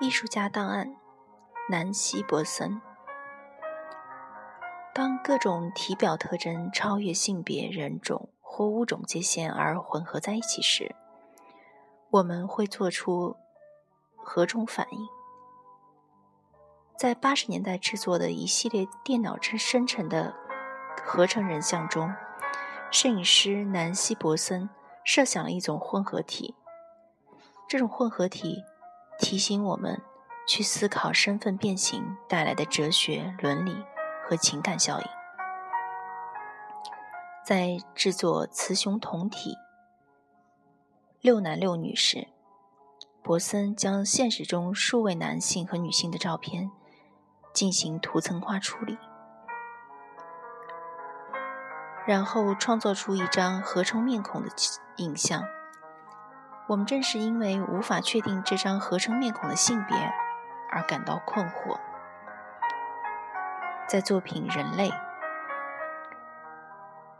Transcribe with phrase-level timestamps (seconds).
[0.00, 0.96] 艺术家档案：
[1.70, 2.82] 南希·伯森。
[4.92, 10.96] 当各种体表特征超越性别、人种或物种界限而混合在一起时，
[12.10, 13.36] 我们会做出
[14.16, 15.08] 何种反应？
[16.98, 20.34] 在八十年代制作的一系列电脑生生成的
[21.04, 22.12] 合成人像中，
[22.90, 24.68] 摄影师南希·伯森
[25.04, 26.56] 设想了一种混合体。
[27.68, 28.62] 这种混合体
[29.18, 30.00] 提醒我们
[30.46, 33.84] 去思考身份变形带来的哲学、伦理
[34.24, 35.06] 和情感效应。
[37.44, 39.56] 在制作雌雄同体
[41.20, 42.28] 六男六女时，
[43.22, 46.70] 博森将现实中数位男性和女性的照片。
[47.52, 48.98] 进行图层化处理，
[52.04, 54.48] 然后创作出一张合成面孔的
[54.96, 55.44] 影像。
[56.66, 59.96] 我们正是因为无法确定这张合成面孔的性别
[60.70, 61.78] 而感到困惑。
[63.86, 64.88] 在作品《人类》，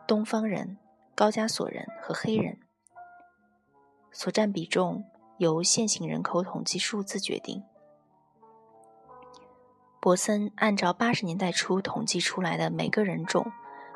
[0.07, 0.79] 东方人、
[1.15, 2.59] 高加索人和黑人
[4.11, 5.05] 所占比重
[5.37, 7.63] 由现行人口统计数字决定。
[10.01, 13.53] 博森按照八十年代初统计出来的每个人种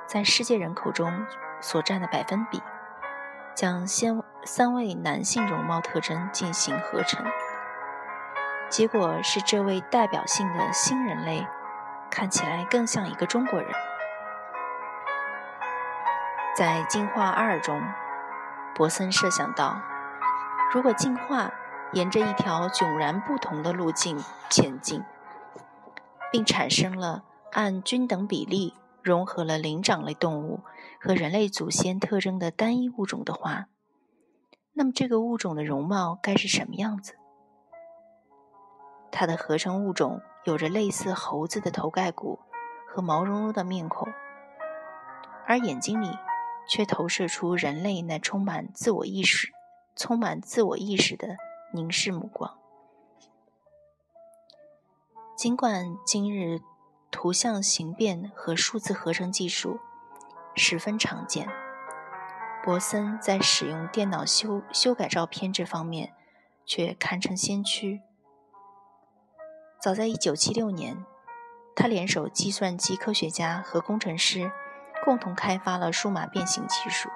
[0.06, 1.27] 在世界人口中
[1.61, 2.61] 所占的百分比，
[3.59, 7.27] 将先三位男性容貌特征进行合成，
[8.70, 11.45] 结果是这位代表性的新人类
[12.09, 13.69] 看起来更像一个中国人。
[16.56, 17.83] 在进化二中，
[18.77, 19.83] 博森设想到，
[20.73, 21.51] 如果进化
[21.92, 25.03] 沿着一条迥然不同的路径前进。
[26.31, 30.61] 并产生了按均等比例融合了灵长类动物
[31.01, 33.69] 和人类祖先特征的单一物种的话，
[34.73, 37.15] 那么这个物种的容貌该是什么样子？
[39.11, 42.39] 它的合成物种有着类似猴子的头盖骨
[42.87, 44.08] 和毛茸茸的面孔，
[45.47, 46.11] 而眼睛里
[46.69, 49.48] 却投射出人类那充满自我意识、
[49.97, 51.37] 充满自我意识的
[51.73, 52.58] 凝视目光。
[55.37, 56.61] 尽管今日
[57.11, 59.81] 图像形变和数字合成技术
[60.58, 61.48] 十分常见，
[62.64, 66.13] 博森在使用电脑修修改照片这方面
[66.67, 68.02] 却堪称先驱。
[69.80, 71.07] 早在1976年，
[71.77, 74.51] 他联手计算机科学家和工程师，
[75.05, 77.08] 共同开发了数码变形技术，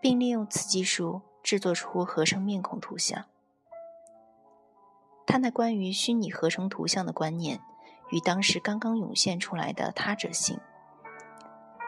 [0.00, 3.26] 并利用此技术制作出合成面孔图像。
[5.26, 7.60] 他那关于虚拟合成图像的观念，
[8.10, 10.58] 与当时刚刚涌现出来的他者性、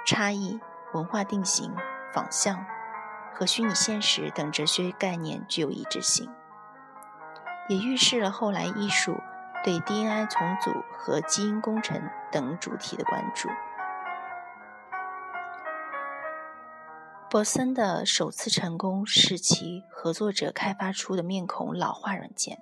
[0.05, 0.61] 差异、
[0.93, 1.75] 文化定型、
[2.13, 2.65] 仿像
[3.35, 6.31] 和虚拟现实等哲学概念具有一致性，
[7.69, 9.17] 也预示了后来艺术
[9.65, 13.49] 对 DNA 重组和基因工程等主题的关注。
[17.31, 22.61] 博森的首次成功是其合作者开发出的面孔老化软件。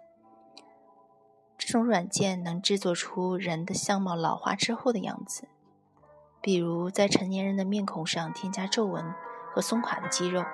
[1.59, 5.49] 这种软件能制作出人的相貌老化之后的样子，
[6.43, 9.15] 比如在成年人的面孔上添加皱纹
[9.55, 10.45] 和松垮的肌肉，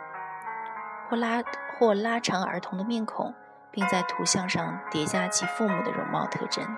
[1.08, 1.42] 或拉
[1.78, 3.34] 或拉长儿童的面孔，
[3.70, 6.76] 并在图像上叠加其父母的容貌特征，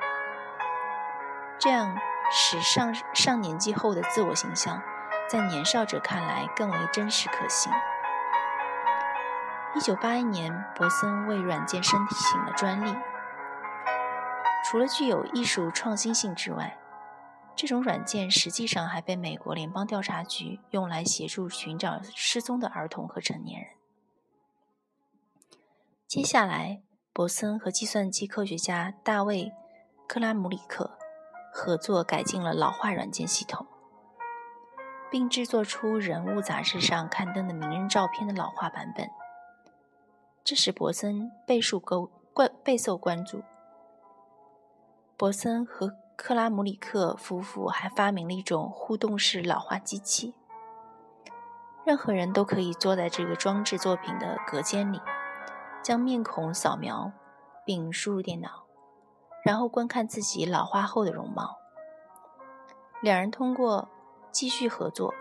[1.59, 1.98] 这样
[2.31, 4.81] 使上上年纪后的自我形象
[5.28, 7.72] 在年少者看来更为真实可信。
[9.75, 12.97] 一九八一年，博森为软件申请了专利。
[14.65, 16.77] 除了具有艺术创新性之外，
[17.60, 23.72] 这种软件实际上还被美国联邦调查局用来协助寻找失踪的儿童和成年人。
[26.06, 26.81] 接下来，
[27.12, 29.44] 博森和计算机科学家大卫·
[30.06, 30.97] 克拉姆里克
[31.53, 33.66] 合作改进了老化软件系统，
[35.10, 39.06] 并制作出《人物》杂志上刊登的名人照片的老化版本。
[40.42, 42.09] 这使博森备受关
[42.65, 43.42] 备受关注。
[45.18, 50.34] 博森和克拉姆里克夫妇还发明了一种互动式老化机器，
[51.83, 55.01] 任何人都可以坐在这个装置作品的隔间里，
[55.83, 57.11] 将面孔扫描
[57.65, 58.67] 并输入电脑，
[59.43, 61.57] 然后观看自己老化后的容貌。
[63.01, 63.89] 两人通过
[64.31, 65.15] 继续合作，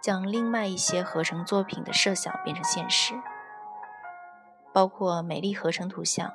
[0.00, 3.20] 将另外一些合成作品的设想变成现实，
[4.72, 6.32] 包括美丽合成图像。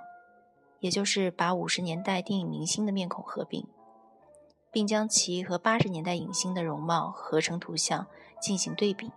[0.81, 3.67] 也就是把五十年代电影明星的面孔合并，
[4.71, 8.07] 并将其和八十年代影星的容貌合成图像
[8.39, 9.11] 进行对比，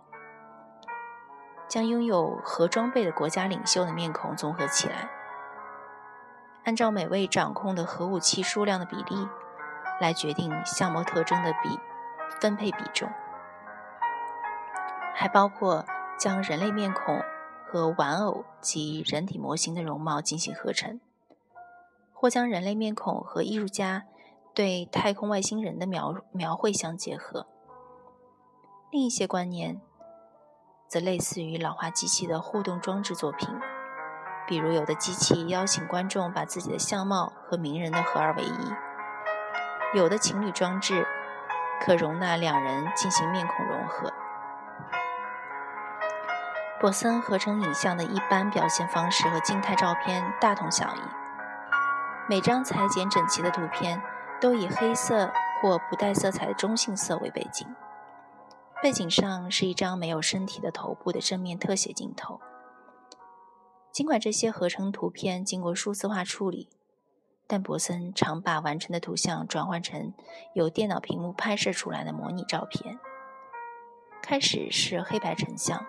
[1.67, 5.09] 将拥有核装备的国家领袖的面孔综合起来。
[6.65, 9.27] 按照每位掌控的核武器数量的比例
[10.01, 11.79] 来决定相貌特征的比
[12.41, 13.07] 分配比重，
[15.13, 15.85] 还包括
[16.17, 17.21] 将人类面孔
[17.65, 20.99] 和玩偶及人体模型的容貌进行合成，
[22.11, 24.05] 或将人类面孔和艺术家
[24.55, 27.45] 对太空外星人的描描绘相结合。
[28.89, 29.81] 另一些观念
[30.87, 33.49] 则类似于老化机器的互动装置作品。
[34.47, 38.73] 比如，有的机器邀请观众把自己的相貌和名人的合二为一；
[39.95, 41.05] 有的情侣装置
[41.81, 44.13] 可容纳两人进行面孔融合。
[46.79, 50.99] 博森合成影像的一般表现方式和静态照片大同小异，
[52.29, 53.99] 每张裁剪整齐的图片
[54.41, 57.67] 都以黑色或不带色彩的中性色为背景，
[58.81, 62.39] 背景上是一张没有身体的头部的正面特写镜头。
[63.91, 66.69] 尽管这些合成图片经过数字化处理，
[67.47, 70.13] 但博森常把完成的图像转换成
[70.53, 72.99] 由电脑屏幕拍摄出来的模拟照片。
[74.21, 75.85] 开始是黑白成像，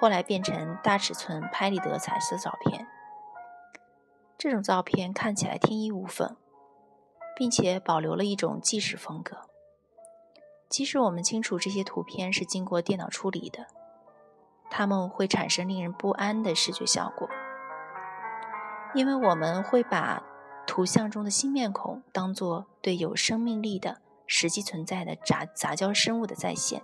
[0.00, 2.88] 后来变成大尺寸拍立得彩色照片。
[4.36, 6.36] 这种照片看起来天衣无缝，
[7.36, 9.48] 并且保留了一种纪实风格。
[10.68, 13.66] 即使我们清楚这些图片是经过电脑处理的。
[14.70, 17.28] 它们会产生令人不安的视觉效果，
[18.94, 20.22] 因为我们会把
[20.66, 26.82] 图像中的新面孔当作对有生命力的、实际存在的杂杂交生物的再现。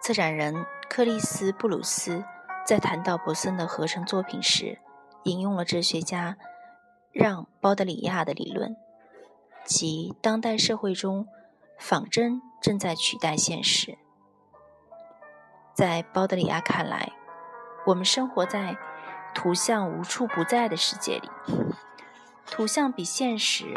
[0.00, 2.24] 策展人克里斯·布鲁斯
[2.64, 4.78] 在谈到博森的合成作品时，
[5.24, 6.36] 引用了哲学家
[7.12, 8.74] 让·鲍德里亚的理论，
[9.64, 11.28] 即当代社会中
[11.78, 13.98] 仿真正在取代现实。
[15.74, 17.12] 在鲍德里亚看来，
[17.86, 18.76] 我们生活在
[19.34, 21.30] 图像无处不在的世界里，
[22.46, 23.74] 图像比现实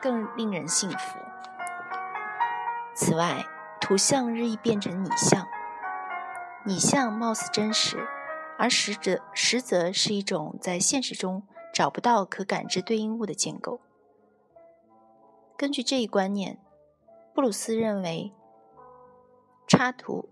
[0.00, 1.18] 更令人信服。
[2.94, 3.44] 此外，
[3.80, 5.46] 图像日益变成拟像，
[6.64, 8.08] 拟像貌似真实，
[8.58, 11.44] 而实则实则是一种在现实中
[11.80, 13.80] 找不到可感知对应物的建构。
[15.56, 16.58] 根据这一观念，
[17.32, 18.34] 布鲁斯认为
[19.66, 20.28] 插图。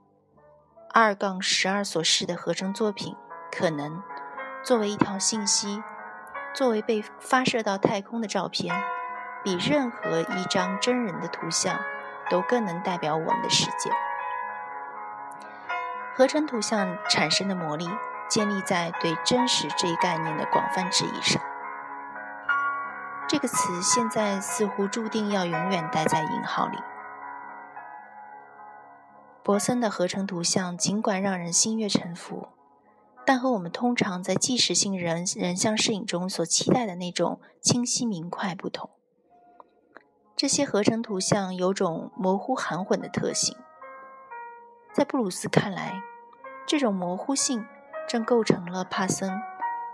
[0.92, 3.16] 二杠十二所示的合成作品，
[3.50, 4.02] 可能
[4.62, 5.82] 作为一条信息，
[6.54, 8.78] 作为被发射到太空的照片，
[9.42, 11.80] 比任何一张真人的图像
[12.28, 13.90] 都更能代表我们的世界。
[16.14, 17.88] 合成图像产生的魔力，
[18.28, 21.42] 建立在对真实这一概念的广泛质疑上。
[23.28, 26.78] 这个词现在似乎注定要永远待在引号里。
[29.42, 32.48] 博森的合成图像尽管让人心悦诚服，
[33.24, 38.90] 但和我们通常在纪实性人人像摄影中所期待的那种清晰明快不同。
[40.36, 43.56] 这些合成图像有种模糊含混的特性，
[44.94, 46.02] 在布鲁斯看来，
[46.66, 47.66] 这种模糊性
[48.08, 49.38] 正构成了帕森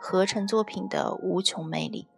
[0.00, 2.08] 合成作品的无穷魅力，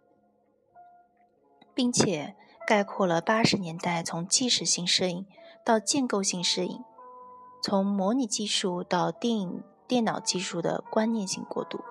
[1.73, 2.35] 并且
[2.67, 5.25] 概括了八十年代从纪实性摄影
[5.65, 6.83] 到建构性摄影。
[7.63, 11.83] 从模拟技术到电影电脑技术的观念性过渡，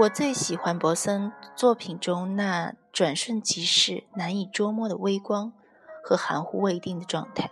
[0.00, 5.54] 我最喜欢博森作品中那转瞬即逝、难以捉摸的微光
[6.02, 7.50] 和含糊未定的状态。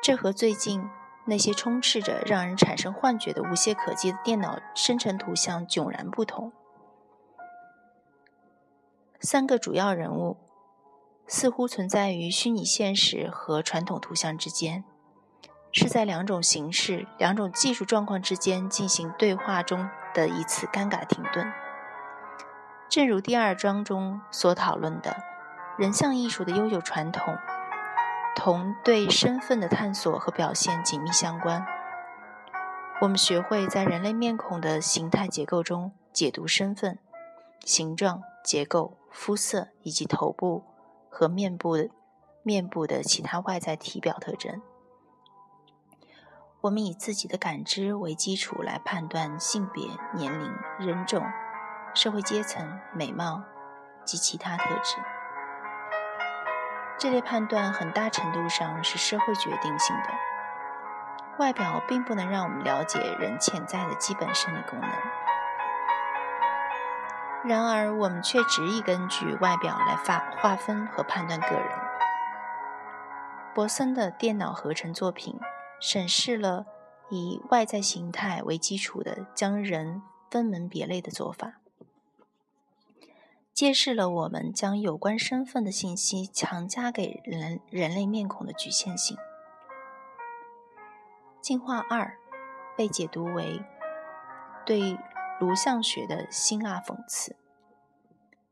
[0.00, 0.88] 这和最近
[1.24, 6.52] 那些充斥着让人产生幻觉的无懈可击的电脑生成图像迥然不同。
[9.20, 10.36] 三个主要人物。
[11.28, 14.84] 似乎存在于虚拟现实和传统图像之间，
[15.70, 21.50] 是在两种形式、两种技术状况之间进行对话中的一次尴尬停顿。
[22.90, 25.22] 正如第二章中所讨论的，
[25.78, 27.38] 人像艺术的悠久传统
[28.34, 31.66] 同对身份的探索和表现紧密相关。
[33.00, 36.98] 我们学会在人类面孔的形态结构中解读身份、
[37.64, 40.64] 形状、结构、肤色以及头部。
[41.14, 41.90] 和面部
[42.42, 44.62] 面部的其他外在体表特征，
[46.62, 49.84] 我们以自己的感知为基础来判断性别、
[50.14, 51.22] 年龄、人种、
[51.94, 53.42] 社会阶层、美貌
[54.06, 54.96] 及其他特质。
[57.02, 60.10] 这类判断很大程度上是社会决定性的，
[61.36, 64.88] 外表并不能让我们了解人潜在的基本生理功能。
[67.44, 71.68] 然而，我们却执意根据外表来划划分和判断个人。
[73.52, 75.40] 博森的电脑合成作品
[75.80, 76.66] 审视了
[77.10, 81.54] 以外在形态为基础的将人分门别类的做法，
[83.54, 89.16] 揭示了我们将有关身份的信息强加给人人类面孔的局限性。
[91.40, 92.16] 进化二
[92.76, 93.60] 被解读为
[94.64, 94.96] 对
[95.38, 97.36] 颅相学的辛辣讽刺。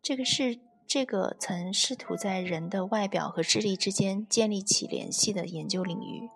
[0.02, 6.28] 这个是这个曾试图在人的外表和智力之间建立起联系的研究领域，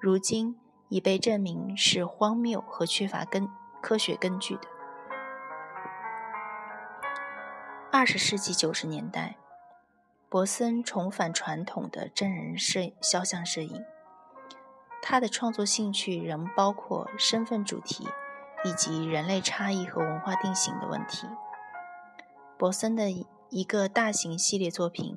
[0.00, 0.58] 如今
[0.88, 3.48] 已被证明是荒谬和缺乏根
[3.82, 4.73] 科学根据的。
[7.96, 9.36] 二十世纪九十年代，
[10.28, 13.84] 博森重返传统的真人摄肖像摄影。
[15.00, 18.08] 他的创作兴趣仍包括身份主题
[18.64, 21.28] 以及人类差异和文化定型的问题。
[22.58, 23.12] 博森的
[23.48, 25.16] 一个大型系列作品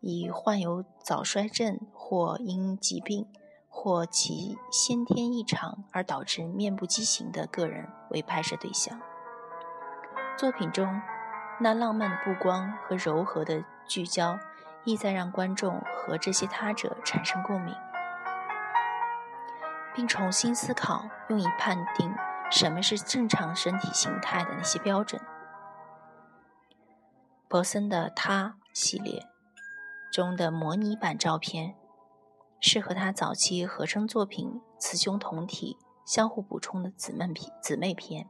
[0.00, 3.26] 以患有早衰症或因疾病
[3.68, 8.98] 或其先天异常而导致面部畸形的个人为拍摄对象。
[10.38, 10.98] 作品中
[11.58, 14.38] 那浪漫的布光和柔和的聚焦，
[14.84, 17.74] 意在让观众和这些他者产生共鸣。
[19.94, 22.14] 并重新思考用以判定
[22.50, 25.18] 什么是正常身体形态的那些标准。
[27.48, 29.26] 博森的他系列
[30.12, 31.74] 中的模拟版照片，
[32.60, 37.32] 是和他早期合成作品雌雄同体、相互补充的姊妹。
[37.62, 38.28] 姊妹篇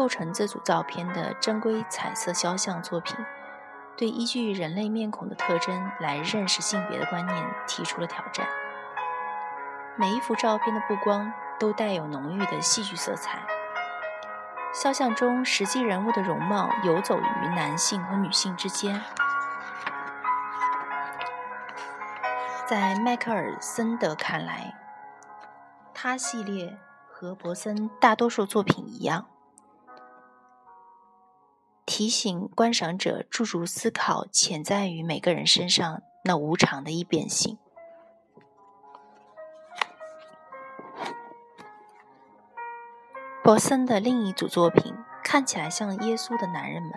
[0.00, 3.14] 构成这组照片的正规彩色肖像作品，
[3.98, 8.48] 对依据人类面孔的特征来认识性别的观念提出了挑战。
[9.96, 13.42] 每一幅照片的布光都带有浓郁的戏剧色彩。
[14.72, 19.02] 肖像中实际人物的容貌游走于男性和女性之间。
[22.66, 24.72] 在迈克尔·森德看来，
[25.92, 29.26] 他系列和博森大多数作品一样，
[31.90, 37.58] 提醒观赏者驻足思考潜在于每个人身上那无常的易变性。
[43.42, 44.94] 博森的另一组作品
[45.24, 46.92] 看起来像耶稣的男人们，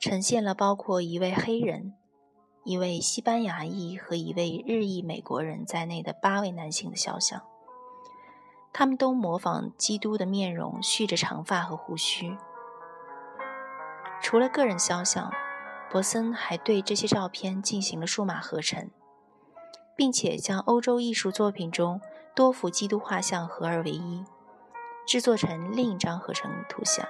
[0.00, 1.94] 呈现了包括一位黑人、
[2.64, 7.40] 一位西班牙裔和一位日裔美国人在内的八位男性的肖像。
[8.72, 12.36] 他们都模仿基督的面容，蓄着长发和胡须。
[14.20, 15.32] 除了个人肖像，
[15.90, 18.90] 博森还对这些照片进行了数码合成，
[19.96, 22.00] 并且将欧洲艺术作品中
[22.34, 24.24] 多幅基督画像合二为一。
[25.06, 27.06] 制作成另一张合成图像，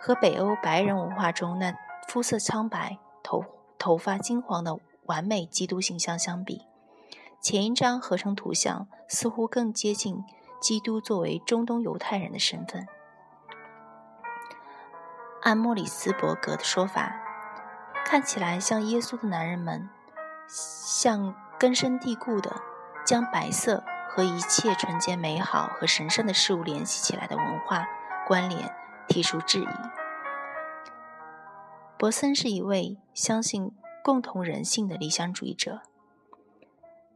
[0.00, 1.74] 和北欧白人文化中那
[2.06, 3.44] 肤色苍白、头
[3.76, 6.62] 头发金黄的完美基督形象相比，
[7.40, 10.22] 前一张合成图像似乎更接近
[10.60, 12.86] 基督作为中东犹太人的身份。
[15.44, 17.14] 按莫里斯伯格的说法，
[18.04, 19.88] 看起来像耶稣的男人们，
[20.48, 22.60] 像根深蒂固的
[23.06, 23.84] 将白色。
[24.16, 27.84] 和一切纯洁美好和神圣的事物联系起来的文化
[28.28, 28.72] 关联
[29.08, 29.66] 提出质疑。
[31.98, 33.74] 博森是一位相信
[34.04, 35.80] 共同人性的理想主义者，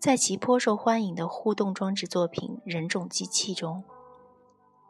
[0.00, 3.84] 在其颇受欢迎的互动装置作品《人种机器》中，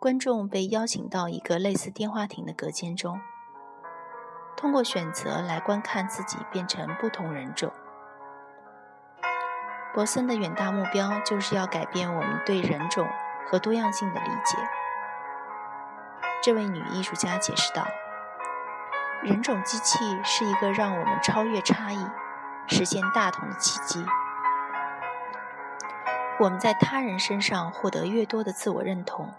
[0.00, 3.20] 观众被邀请到一个类似电话亭的隔间中，
[4.56, 7.72] 通过选择来观看自己变成不同人种。
[9.92, 13.08] 博森的远大目标就是要改变我们对人种
[13.48, 14.56] 和多样性的理解。
[16.40, 17.84] 这位女艺术家解释道
[19.24, 22.06] ：“人种机器是一个让我们超越差异、
[22.68, 24.06] 实现大同的契机。
[26.38, 29.34] 我们在他人身上获得越多的自我认同，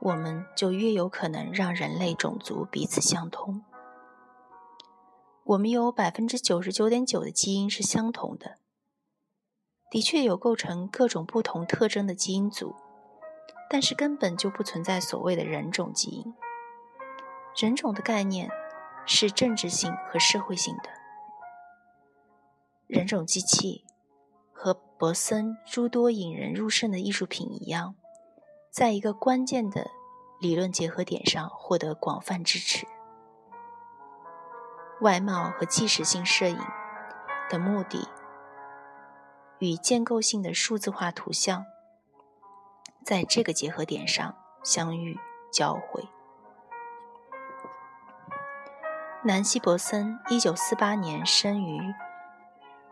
[0.00, 3.62] 我们就越有可能让人类种族彼此相通。
[5.44, 8.58] 我们有百分之九十九点九的基因是相同的。”
[9.90, 12.76] 的确有构成各种不同特征的基因组，
[13.68, 16.32] 但是根本就不存在所谓的人种基因。
[17.56, 18.48] 人种的概念
[19.04, 20.90] 是政治性和社会性的。
[22.86, 23.84] 人种机器
[24.52, 27.96] 和博森诸多引人入胜的艺术品一样，
[28.70, 29.90] 在一个关键的
[30.40, 32.86] 理论结合点上获得广泛支持。
[35.00, 36.58] 外貌和纪实性摄影
[37.48, 38.08] 的目的。
[39.58, 41.66] 与建构性的数字化图像，
[43.04, 45.18] 在这个结合点上相遇
[45.52, 46.08] 交汇。
[49.22, 51.94] 南希·伯森，一九四八年生于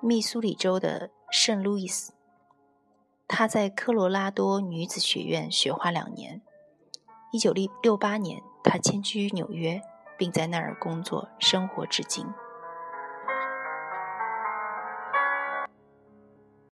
[0.03, 2.13] 密苏里州的圣路易斯。
[3.29, 6.41] 他在科罗拉多女子学院学画两年。
[7.31, 9.83] 一九六六八年，他迁居纽约，
[10.17, 12.27] 并在那儿工作生活至今。